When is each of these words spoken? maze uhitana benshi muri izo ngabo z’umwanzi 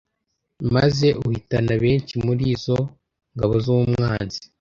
maze 0.75 1.07
uhitana 1.25 1.73
benshi 1.83 2.13
muri 2.25 2.43
izo 2.55 2.77
ngabo 3.35 3.53
z’umwanzi 3.63 4.39